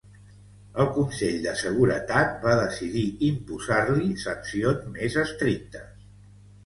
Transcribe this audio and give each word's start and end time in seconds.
El 0.83 0.87
Consell 0.95 1.35
de 1.43 1.51
Seguretat 1.63 2.33
va 2.45 2.55
decidir 2.61 3.05
imposar-li 3.29 4.09
sancions 4.25 4.93
més 4.97 5.19
estrictes. 5.29 6.09